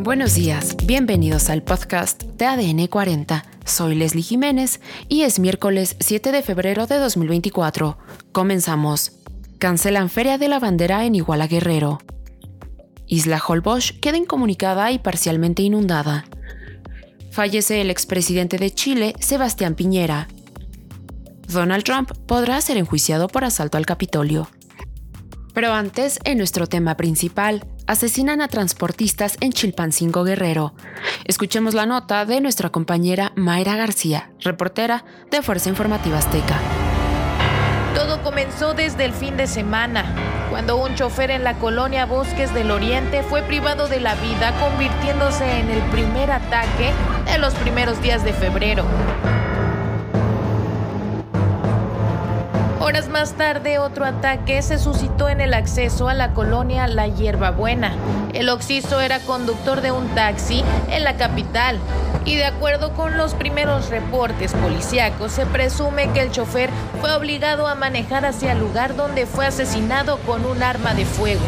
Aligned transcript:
Buenos 0.00 0.36
días, 0.36 0.76
bienvenidos 0.84 1.50
al 1.50 1.64
podcast 1.64 2.22
de 2.22 2.46
ADN 2.46 2.86
40. 2.86 3.44
Soy 3.64 3.96
Leslie 3.96 4.22
Jiménez 4.22 4.80
y 5.08 5.22
es 5.22 5.40
miércoles 5.40 5.96
7 5.98 6.30
de 6.30 6.42
febrero 6.42 6.86
de 6.86 6.98
2024. 6.98 7.98
Comenzamos. 8.30 9.10
Cancelan 9.58 10.08
Feria 10.08 10.38
de 10.38 10.46
la 10.46 10.60
Bandera 10.60 11.04
en 11.04 11.16
Iguala 11.16 11.48
Guerrero. 11.48 11.98
Isla 13.08 13.42
Holbox 13.44 13.92
queda 14.00 14.16
incomunicada 14.16 14.92
y 14.92 15.00
parcialmente 15.00 15.62
inundada. 15.62 16.26
Fallece 17.32 17.80
el 17.80 17.90
expresidente 17.90 18.56
de 18.56 18.70
Chile, 18.70 19.14
Sebastián 19.18 19.74
Piñera. 19.74 20.28
Donald 21.48 21.82
Trump 21.82 22.12
podrá 22.26 22.60
ser 22.60 22.76
enjuiciado 22.76 23.26
por 23.26 23.44
asalto 23.44 23.76
al 23.76 23.84
Capitolio. 23.84 24.48
Pero 25.54 25.72
antes, 25.72 26.20
en 26.22 26.38
nuestro 26.38 26.68
tema 26.68 26.96
principal, 26.96 27.66
asesinan 27.88 28.42
a 28.42 28.48
transportistas 28.48 29.38
en 29.40 29.50
Chilpancingo 29.50 30.22
Guerrero. 30.22 30.74
Escuchemos 31.24 31.74
la 31.74 31.86
nota 31.86 32.26
de 32.26 32.40
nuestra 32.40 32.68
compañera 32.68 33.32
Mayra 33.34 33.76
García, 33.76 34.30
reportera 34.40 35.04
de 35.30 35.42
Fuerza 35.42 35.70
Informativa 35.70 36.18
Azteca. 36.18 36.60
Todo 37.94 38.22
comenzó 38.22 38.74
desde 38.74 39.06
el 39.06 39.12
fin 39.12 39.38
de 39.38 39.46
semana, 39.46 40.04
cuando 40.50 40.76
un 40.76 40.94
chofer 40.94 41.30
en 41.30 41.44
la 41.44 41.54
colonia 41.54 42.04
Bosques 42.04 42.52
del 42.52 42.70
Oriente 42.70 43.22
fue 43.22 43.42
privado 43.42 43.88
de 43.88 44.00
la 44.00 44.14
vida, 44.16 44.52
convirtiéndose 44.60 45.58
en 45.58 45.70
el 45.70 45.80
primer 45.90 46.30
ataque 46.30 46.92
de 47.24 47.38
los 47.38 47.54
primeros 47.54 48.00
días 48.02 48.22
de 48.22 48.34
febrero. 48.34 48.84
Horas 52.88 53.10
más 53.10 53.34
tarde, 53.34 53.78
otro 53.78 54.06
ataque 54.06 54.62
se 54.62 54.78
suscitó 54.78 55.28
en 55.28 55.42
el 55.42 55.52
acceso 55.52 56.08
a 56.08 56.14
la 56.14 56.32
colonia 56.32 56.86
La 56.86 57.06
Hierbabuena. 57.06 57.92
El 58.32 58.48
occiso 58.48 59.02
era 59.02 59.20
conductor 59.20 59.82
de 59.82 59.92
un 59.92 60.08
taxi 60.14 60.64
en 60.90 61.04
la 61.04 61.18
capital 61.18 61.78
y 62.24 62.36
de 62.36 62.46
acuerdo 62.46 62.94
con 62.94 63.18
los 63.18 63.34
primeros 63.34 63.90
reportes 63.90 64.54
policíacos, 64.54 65.32
se 65.32 65.44
presume 65.44 66.10
que 66.14 66.22
el 66.22 66.30
chofer 66.30 66.70
fue 67.02 67.12
obligado 67.12 67.66
a 67.66 67.74
manejar 67.74 68.24
hacia 68.24 68.52
el 68.52 68.60
lugar 68.60 68.96
donde 68.96 69.26
fue 69.26 69.44
asesinado 69.44 70.16
con 70.20 70.46
un 70.46 70.62
arma 70.62 70.94
de 70.94 71.04
fuego. 71.04 71.44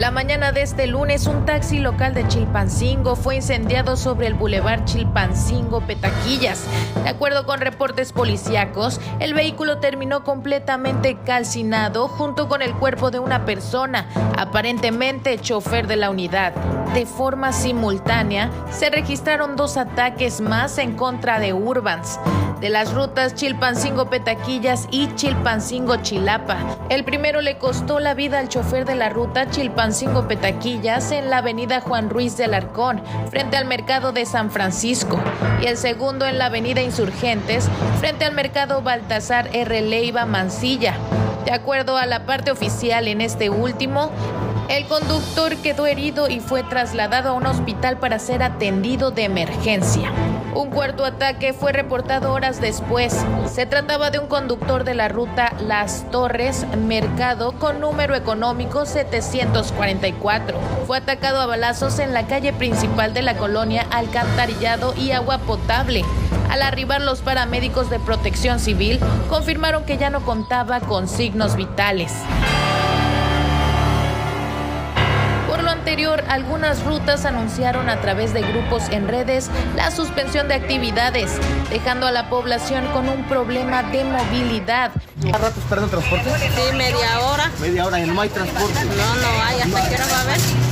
La 0.00 0.10
mañana 0.10 0.50
de 0.50 0.62
este 0.62 0.86
lunes, 0.86 1.26
un 1.26 1.44
taxi 1.44 1.78
local 1.78 2.14
de 2.14 2.26
Chilpancingo 2.26 3.16
fue 3.16 3.36
incendiado 3.36 3.98
sobre 3.98 4.28
el 4.28 4.32
bulevar 4.32 4.86
Chilpancingo 4.86 5.82
Petaquillas. 5.82 6.64
De 7.02 7.10
acuerdo 7.10 7.44
con 7.44 7.60
reportes 7.60 8.14
policíacos, 8.14 8.98
el 9.18 9.34
vehículo 9.34 9.76
terminó 9.76 10.24
completamente 10.24 11.18
calcinado 11.26 12.08
junto 12.08 12.48
con 12.48 12.62
el 12.62 12.72
cuerpo 12.72 13.10
de 13.10 13.18
una 13.18 13.44
persona, 13.44 14.08
aparentemente 14.38 15.38
chofer 15.38 15.86
de 15.86 15.96
la 15.96 16.08
unidad. 16.08 16.54
De 16.94 17.04
forma 17.04 17.52
simultánea, 17.52 18.50
se 18.70 18.88
registraron 18.88 19.54
dos 19.54 19.76
ataques 19.76 20.40
más 20.40 20.78
en 20.78 20.96
contra 20.96 21.38
de 21.40 21.52
Urbans, 21.52 22.18
de 22.60 22.68
las 22.68 22.92
rutas 22.92 23.34
Chilpancingo 23.34 24.10
Petaquillas 24.10 24.86
y 24.90 25.14
Chilpancingo 25.14 25.96
Chilapa. 25.96 26.58
El 26.90 27.04
primero 27.04 27.40
le 27.40 27.56
costó 27.58 28.00
la 28.00 28.14
vida 28.14 28.38
al 28.38 28.48
chofer 28.48 28.84
de 28.84 28.94
la 28.94 29.08
ruta 29.08 29.50
Chilpancingo 29.50 30.28
Petaquillas 30.28 31.10
en 31.10 31.30
la 31.30 31.38
avenida 31.38 31.80
Juan 31.80 32.10
Ruiz 32.10 32.36
de 32.36 32.44
Alarcón, 32.44 33.02
frente 33.30 33.56
al 33.56 33.64
mercado 33.64 34.12
de 34.12 34.26
San 34.26 34.50
Francisco, 34.50 35.18
y 35.62 35.66
el 35.66 35.76
segundo 35.76 36.26
en 36.26 36.38
la 36.38 36.46
avenida 36.46 36.82
Insurgentes, 36.82 37.68
frente 37.98 38.24
al 38.24 38.34
mercado 38.34 38.82
Baltasar 38.82 39.48
R. 39.52 39.80
Leiva 39.80 40.26
Mansilla. 40.26 40.94
De 41.44 41.52
acuerdo 41.52 41.96
a 41.96 42.06
la 42.06 42.26
parte 42.26 42.50
oficial 42.50 43.08
en 43.08 43.22
este 43.22 43.48
último, 43.48 44.10
el 44.68 44.86
conductor 44.86 45.56
quedó 45.56 45.86
herido 45.86 46.28
y 46.28 46.40
fue 46.40 46.62
trasladado 46.62 47.30
a 47.30 47.32
un 47.32 47.46
hospital 47.46 47.98
para 47.98 48.18
ser 48.18 48.42
atendido 48.42 49.10
de 49.10 49.24
emergencia. 49.24 50.12
Un 50.54 50.70
cuarto 50.70 51.04
ataque 51.04 51.52
fue 51.52 51.72
reportado 51.72 52.32
horas 52.32 52.60
después. 52.60 53.24
Se 53.48 53.66
trataba 53.66 54.10
de 54.10 54.18
un 54.18 54.26
conductor 54.26 54.82
de 54.82 54.94
la 54.94 55.08
ruta 55.08 55.52
Las 55.60 56.10
Torres 56.10 56.66
Mercado 56.76 57.52
con 57.52 57.80
número 57.80 58.16
económico 58.16 58.84
744. 58.84 60.58
Fue 60.86 60.98
atacado 60.98 61.40
a 61.40 61.46
balazos 61.46 62.00
en 62.00 62.12
la 62.12 62.26
calle 62.26 62.52
principal 62.52 63.14
de 63.14 63.22
la 63.22 63.36
colonia 63.36 63.86
Alcantarillado 63.90 64.94
y 64.96 65.12
Agua 65.12 65.38
Potable. 65.38 66.04
Al 66.50 66.62
arribar 66.62 67.00
los 67.00 67.20
paramédicos 67.20 67.88
de 67.88 68.00
protección 68.00 68.58
civil, 68.58 68.98
confirmaron 69.28 69.84
que 69.84 69.98
ya 69.98 70.10
no 70.10 70.20
contaba 70.22 70.80
con 70.80 71.06
signos 71.06 71.54
vitales. 71.54 72.12
Anterior, 75.90 76.22
algunas 76.28 76.84
rutas 76.84 77.24
anunciaron 77.24 77.88
a 77.88 78.00
través 78.00 78.32
de 78.32 78.42
grupos 78.42 78.84
en 78.90 79.08
redes 79.08 79.50
la 79.74 79.90
suspensión 79.90 80.46
de 80.46 80.54
actividades, 80.54 81.32
dejando 81.68 82.06
a 82.06 82.12
la 82.12 82.30
población 82.30 82.86
con 82.92 83.08
un 83.08 83.24
problema 83.24 83.82
de 83.82 84.04
movilidad. 84.04 84.92
¿A 85.32 85.38
rato 85.38 85.58
esperando 85.58 85.88
transporte? 85.88 86.30
Sí, 86.38 86.76
media 86.76 87.20
hora. 87.22 87.50
Media 87.60 87.86
hora 87.86 87.98
y 87.98 88.06
no 88.06 88.20
hay 88.20 88.28
transporte. 88.28 88.84
No, 88.84 89.14
no 89.16 89.42
hay. 89.42 89.60
¿Hasta 89.62 89.88
qué 89.88 89.94
hora 89.96 90.06
va 90.06 90.18
a 90.18 90.22
haber? 90.22 90.69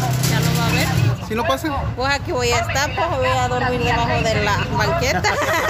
Si 1.29 1.35
no 1.35 1.45
pasa? 1.45 1.71
Pues 1.95 2.11
aquí 2.11 2.33
voy 2.33 2.49
a 2.49 2.61
estar, 2.61 2.91
pues 2.95 3.19
voy 3.19 3.29
a 3.29 3.49
dormir 3.49 3.85
debajo 3.85 4.23
de 4.23 4.45
la 4.45 4.67
banqueta. 4.79 5.23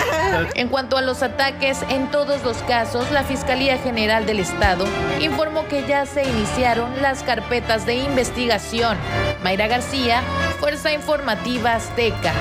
en 0.54 0.69
cuanto 0.69 0.96
a 0.96 1.02
los 1.02 1.24
ataques, 1.24 1.78
en 1.88 2.12
todos 2.12 2.44
los 2.44 2.58
casos, 2.58 3.10
la 3.10 3.24
Fiscalía 3.24 3.76
General 3.78 4.24
del 4.24 4.38
Estado 4.38 4.86
informó 5.20 5.66
que 5.66 5.84
ya 5.88 6.06
se 6.06 6.22
iniciaron 6.22 7.02
las 7.02 7.24
carpetas 7.24 7.86
de 7.86 7.97
investigación. 7.97 8.97
Mayra 9.42 9.66
García, 9.66 10.22
Fuerza 10.60 10.92
Informativa 10.92 11.74
Azteca. 11.74 12.32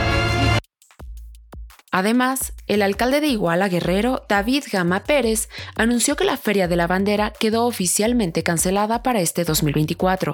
Además, 1.91 2.53
el 2.67 2.81
alcalde 2.81 3.21
de 3.21 3.27
Iguala 3.27 3.69
Guerrero, 3.69 4.25
David 4.27 4.65
Gama 4.71 5.03
Pérez, 5.03 5.47
anunció 5.75 6.15
que 6.17 6.25
la 6.25 6.35
Feria 6.37 6.67
de 6.67 6.75
la 6.75 6.85
Bandera 6.85 7.31
quedó 7.39 7.65
oficialmente 7.65 8.43
cancelada 8.43 9.03
para 9.03 9.21
este 9.21 9.45
2024, 9.45 10.33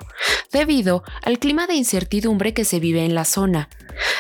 debido 0.52 1.03
al 1.22 1.38
clima 1.38 1.68
de 1.68 1.75
incertidumbre 1.75 2.53
que 2.53 2.66
se 2.66 2.80
vive 2.80 3.06
en 3.06 3.14
la 3.14 3.25
zona. 3.25 3.69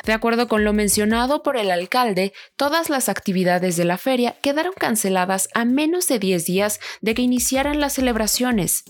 De 0.05 0.13
acuerdo 0.13 0.47
con 0.47 0.63
lo 0.63 0.73
mencionado 0.73 1.43
por 1.43 1.57
el 1.57 1.71
alcalde, 1.71 2.33
todas 2.55 2.89
las 2.89 3.09
actividades 3.09 3.77
de 3.77 3.85
la 3.85 3.97
feria 3.97 4.35
quedaron 4.41 4.73
canceladas 4.77 5.49
a 5.53 5.65
menos 5.65 6.07
de 6.07 6.19
10 6.19 6.45
días 6.45 6.79
de 7.01 7.13
que 7.13 7.21
iniciaran 7.21 7.79
las 7.79 7.93
celebraciones. 7.93 8.83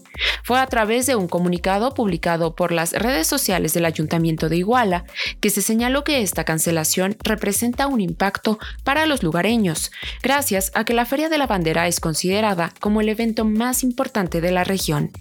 Fue 0.43 0.59
a 0.59 0.67
través 0.67 1.05
de 1.05 1.15
un 1.15 1.27
comunicado 1.27 1.93
publicado 1.93 2.55
por 2.55 2.71
las 2.71 2.91
redes 2.91 3.27
sociales 3.27 3.73
del 3.73 3.85
Ayuntamiento 3.85 4.49
de 4.49 4.57
Iguala 4.57 5.05
que 5.39 5.49
se 5.49 5.61
señaló 5.61 6.03
que 6.03 6.21
esta 6.21 6.43
cancelación 6.43 7.15
representa 7.23 7.87
un 7.87 8.01
para 8.83 9.05
los 9.05 9.23
lugareños, 9.23 9.91
gracias 10.21 10.71
a 10.75 10.85
que 10.85 10.93
la 10.93 11.05
Feria 11.05 11.29
de 11.29 11.37
la 11.37 11.47
Bandera 11.47 11.87
es 11.87 11.99
considerada 11.99 12.73
como 12.79 13.01
el 13.01 13.09
evento 13.09 13.45
más 13.45 13.83
importante 13.83 14.41
de 14.41 14.51
la 14.51 14.63
región. 14.63 15.11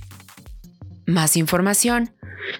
Más 1.06 1.36
información 1.36 2.12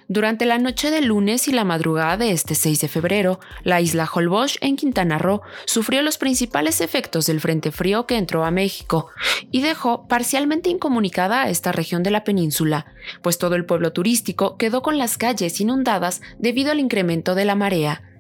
durante 0.09 0.47
la 0.47 0.59
noche 0.59 0.91
del 0.91 1.07
lunes 1.07 1.49
y 1.49 1.53
la 1.53 1.65
madrugada 1.65 2.17
de 2.17 2.33
este 2.33 2.55
6 2.55 2.81
de 2.81 2.89
febrero, 2.89 3.41
la 3.63 3.81
isla 3.81 4.09
Holbox 4.13 4.59
en 4.61 4.77
Quintana 4.77 5.19
Roo 5.19 5.43
sufrió 5.65 6.03
los 6.03 6.19
principales 6.19 6.81
efectos 6.81 7.27
del 7.27 7.41
frente 7.41 7.73
frío 7.73 8.07
que 8.07 8.17
entró 8.17 8.45
a 8.45 8.51
México 8.51 9.11
y 9.51 9.63
dejó 9.63 10.07
parcialmente 10.09 10.71
incomunicada 10.71 11.43
a 11.43 11.51
esta 11.51 11.73
región 11.73 12.03
de 12.03 12.11
la 12.11 12.25
península, 12.25 12.87
pues 13.23 13.39
todo 13.39 13.55
el 13.55 13.65
pueblo 13.65 13.93
turístico 13.93 14.57
quedó 14.57 14.83
con 14.83 14.99
las 14.99 15.19
calles 15.19 15.61
inundadas 15.61 16.21
debido 16.39 16.73
al 16.73 16.81
incremento 16.81 17.35
de 17.35 17.45
la 17.45 17.55
marea. 17.55 18.12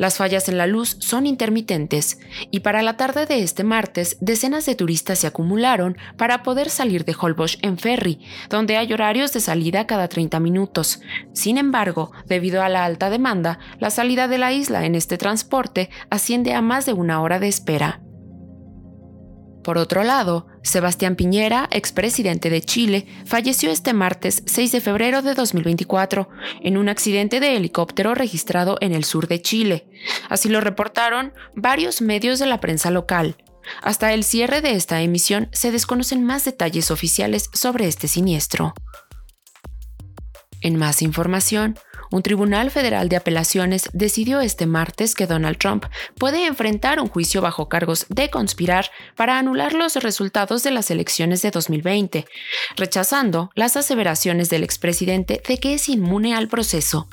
Las 0.00 0.16
fallas 0.16 0.48
en 0.48 0.56
la 0.56 0.66
luz 0.66 0.96
son 0.98 1.26
intermitentes 1.26 2.20
y 2.50 2.60
para 2.60 2.80
la 2.80 2.96
tarde 2.96 3.26
de 3.26 3.42
este 3.42 3.64
martes 3.64 4.16
decenas 4.22 4.64
de 4.64 4.74
turistas 4.74 5.18
se 5.18 5.26
acumularon 5.26 5.98
para 6.16 6.42
poder 6.42 6.70
salir 6.70 7.04
de 7.04 7.14
Holbox 7.20 7.58
en 7.60 7.76
ferry, 7.76 8.18
donde 8.48 8.78
hay 8.78 8.90
horarios 8.94 9.34
de 9.34 9.40
salida 9.40 9.86
cada 9.86 10.08
30 10.08 10.40
minutos. 10.40 11.02
Sin 11.34 11.58
embargo, 11.58 12.12
debido 12.24 12.62
a 12.62 12.70
la 12.70 12.86
alta 12.86 13.10
demanda, 13.10 13.58
la 13.78 13.90
salida 13.90 14.26
de 14.26 14.38
la 14.38 14.54
isla 14.54 14.86
en 14.86 14.94
este 14.94 15.18
transporte 15.18 15.90
asciende 16.08 16.54
a 16.54 16.62
más 16.62 16.86
de 16.86 16.94
una 16.94 17.20
hora 17.20 17.38
de 17.38 17.48
espera. 17.48 18.00
Por 19.62 19.76
otro 19.76 20.04
lado, 20.04 20.46
Sebastián 20.62 21.16
Piñera, 21.16 21.68
expresidente 21.70 22.48
de 22.48 22.62
Chile, 22.62 23.06
falleció 23.26 23.70
este 23.70 23.92
martes 23.92 24.42
6 24.46 24.72
de 24.72 24.80
febrero 24.80 25.20
de 25.22 25.34
2024 25.34 26.28
en 26.62 26.78
un 26.78 26.88
accidente 26.88 27.40
de 27.40 27.56
helicóptero 27.56 28.14
registrado 28.14 28.78
en 28.80 28.94
el 28.94 29.04
sur 29.04 29.28
de 29.28 29.42
Chile. 29.42 29.86
Así 30.28 30.48
lo 30.48 30.60
reportaron 30.60 31.34
varios 31.54 32.00
medios 32.00 32.38
de 32.38 32.46
la 32.46 32.60
prensa 32.60 32.90
local. 32.90 33.36
Hasta 33.82 34.14
el 34.14 34.24
cierre 34.24 34.62
de 34.62 34.72
esta 34.72 35.02
emisión 35.02 35.48
se 35.52 35.70
desconocen 35.70 36.24
más 36.24 36.44
detalles 36.44 36.90
oficiales 36.90 37.50
sobre 37.52 37.86
este 37.86 38.08
siniestro. 38.08 38.74
En 40.62 40.76
más 40.76 41.02
información, 41.02 41.78
un 42.10 42.22
tribunal 42.22 42.70
federal 42.70 43.08
de 43.08 43.16
apelaciones 43.16 43.88
decidió 43.92 44.40
este 44.40 44.66
martes 44.66 45.14
que 45.14 45.26
Donald 45.26 45.58
Trump 45.58 45.86
puede 46.18 46.46
enfrentar 46.46 47.00
un 47.00 47.08
juicio 47.08 47.40
bajo 47.40 47.68
cargos 47.68 48.06
de 48.08 48.30
conspirar 48.30 48.90
para 49.16 49.38
anular 49.38 49.72
los 49.72 49.96
resultados 49.96 50.62
de 50.62 50.70
las 50.70 50.90
elecciones 50.90 51.42
de 51.42 51.50
2020, 51.50 52.24
rechazando 52.76 53.50
las 53.54 53.76
aseveraciones 53.76 54.50
del 54.50 54.64
expresidente 54.64 55.42
de 55.46 55.58
que 55.58 55.74
es 55.74 55.88
inmune 55.88 56.34
al 56.34 56.48
proceso. 56.48 57.08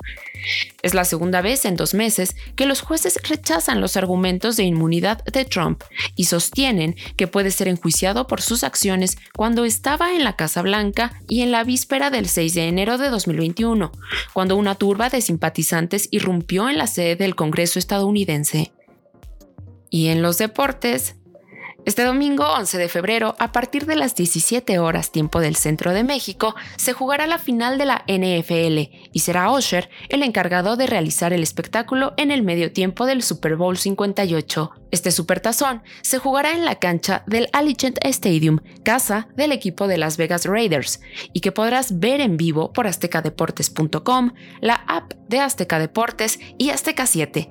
Es 0.82 0.94
la 0.94 1.04
segunda 1.04 1.40
vez 1.40 1.64
en 1.64 1.76
dos 1.76 1.94
meses 1.94 2.36
que 2.54 2.66
los 2.66 2.80
jueces 2.80 3.18
rechazan 3.28 3.80
los 3.80 3.96
argumentos 3.96 4.56
de 4.56 4.64
inmunidad 4.64 5.24
de 5.24 5.44
Trump 5.44 5.82
y 6.14 6.24
sostienen 6.24 6.96
que 7.16 7.26
puede 7.26 7.50
ser 7.50 7.68
enjuiciado 7.68 8.26
por 8.26 8.40
sus 8.40 8.62
acciones 8.64 9.18
cuando 9.36 9.64
estaba 9.64 10.14
en 10.14 10.24
la 10.24 10.36
Casa 10.36 10.62
Blanca 10.62 11.12
y 11.28 11.42
en 11.42 11.50
la 11.50 11.64
víspera 11.64 12.10
del 12.10 12.28
6 12.28 12.54
de 12.54 12.68
enero 12.68 12.98
de 12.98 13.08
2021, 13.08 13.92
cuando 14.32 14.56
una 14.56 14.76
turba 14.88 15.10
de 15.10 15.20
simpatizantes 15.20 16.08
irrumpió 16.12 16.66
en 16.70 16.78
la 16.78 16.86
sede 16.86 17.14
del 17.14 17.34
Congreso 17.34 17.78
estadounidense. 17.78 18.72
Y 19.90 20.06
en 20.06 20.22
los 20.22 20.38
deportes, 20.38 21.16
este 21.88 22.04
domingo 22.04 22.44
11 22.44 22.76
de 22.76 22.88
febrero, 22.90 23.34
a 23.38 23.50
partir 23.50 23.86
de 23.86 23.96
las 23.96 24.14
17 24.14 24.78
horas 24.78 25.10
tiempo 25.10 25.40
del 25.40 25.56
centro 25.56 25.94
de 25.94 26.04
México, 26.04 26.54
se 26.76 26.92
jugará 26.92 27.26
la 27.26 27.38
final 27.38 27.78
de 27.78 27.86
la 27.86 28.04
NFL 28.06 28.94
y 29.10 29.20
será 29.20 29.50
Osher 29.50 29.88
el 30.10 30.22
encargado 30.22 30.76
de 30.76 30.86
realizar 30.86 31.32
el 31.32 31.42
espectáculo 31.42 32.12
en 32.18 32.30
el 32.30 32.42
medio 32.42 32.74
tiempo 32.74 33.06
del 33.06 33.22
Super 33.22 33.56
Bowl 33.56 33.78
58. 33.78 34.70
Este 34.90 35.10
supertazón 35.10 35.82
se 36.02 36.18
jugará 36.18 36.52
en 36.52 36.66
la 36.66 36.78
cancha 36.78 37.24
del 37.26 37.48
Allegiant 37.54 37.96
Stadium, 38.04 38.58
casa 38.82 39.28
del 39.34 39.50
equipo 39.52 39.88
de 39.88 39.96
Las 39.96 40.18
Vegas 40.18 40.44
Raiders, 40.44 41.00
y 41.32 41.40
que 41.40 41.52
podrás 41.52 41.98
ver 41.98 42.20
en 42.20 42.36
vivo 42.36 42.70
por 42.70 42.86
aztecadeportes.com, 42.86 44.34
la 44.60 44.74
app 44.74 45.14
de 45.28 45.40
Azteca 45.40 45.78
Deportes 45.78 46.38
y 46.58 46.68
Azteca 46.68 47.06
7. 47.06 47.50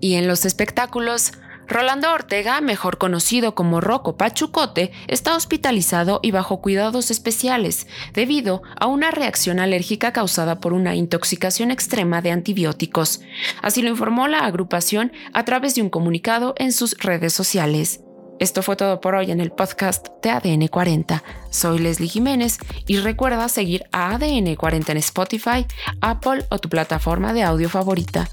Y 0.00 0.14
en 0.14 0.28
los 0.28 0.46
espectáculos, 0.46 1.32
Rolando 1.68 2.10
Ortega, 2.10 2.62
mejor 2.62 2.96
conocido 2.96 3.54
como 3.54 3.82
Rocco 3.82 4.16
Pachucote, 4.16 4.90
está 5.06 5.36
hospitalizado 5.36 6.18
y 6.22 6.30
bajo 6.30 6.62
cuidados 6.62 7.10
especiales 7.10 7.86
debido 8.14 8.62
a 8.80 8.86
una 8.86 9.10
reacción 9.10 9.60
alérgica 9.60 10.14
causada 10.14 10.60
por 10.60 10.72
una 10.72 10.94
intoxicación 10.94 11.70
extrema 11.70 12.22
de 12.22 12.30
antibióticos. 12.30 13.20
Así 13.60 13.82
lo 13.82 13.90
informó 13.90 14.28
la 14.28 14.46
agrupación 14.46 15.12
a 15.34 15.44
través 15.44 15.74
de 15.74 15.82
un 15.82 15.90
comunicado 15.90 16.54
en 16.56 16.72
sus 16.72 16.96
redes 16.96 17.34
sociales. 17.34 18.00
Esto 18.38 18.62
fue 18.62 18.76
todo 18.76 19.02
por 19.02 19.14
hoy 19.14 19.30
en 19.30 19.40
el 19.40 19.50
podcast 19.50 20.08
de 20.22 20.30
ADN 20.30 20.68
40. 20.68 21.22
Soy 21.50 21.80
Leslie 21.80 22.08
Jiménez 22.08 22.56
y 22.86 22.96
recuerda 22.96 23.46
seguir 23.50 23.84
a 23.92 24.14
ADN 24.14 24.54
40 24.54 24.92
en 24.92 24.98
Spotify, 24.98 25.66
Apple 26.00 26.46
o 26.48 26.58
tu 26.60 26.70
plataforma 26.70 27.34
de 27.34 27.42
audio 27.42 27.68
favorita. 27.68 28.30